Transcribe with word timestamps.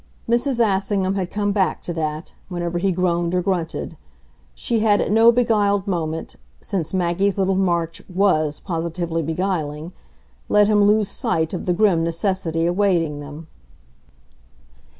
Mrs. 0.27 0.57
Assingham 0.59 1.13
had 1.13 1.29
come 1.29 1.51
back 1.51 1.79
to 1.83 1.93
that, 1.93 2.33
whenever 2.49 2.79
he 2.79 2.91
groaned 2.91 3.35
or 3.35 3.43
grunted; 3.43 3.97
she 4.55 4.79
had 4.79 4.99
at 4.99 5.11
no 5.11 5.31
beguiled 5.31 5.85
moment 5.85 6.37
since 6.59 6.91
Maggie's 6.91 7.37
little 7.37 7.53
march 7.53 8.01
WAS 8.09 8.59
positively 8.59 9.21
beguiling 9.21 9.93
let 10.49 10.67
him 10.67 10.85
lose 10.85 11.07
sight 11.07 11.53
of 11.53 11.67
the 11.67 11.73
grim 11.75 12.03
necessity 12.03 12.65
awaiting 12.65 13.19
them. 13.19 13.45